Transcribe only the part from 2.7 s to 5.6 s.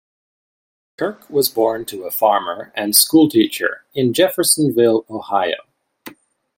and schoolteacher in Jeffersonville, Ohio.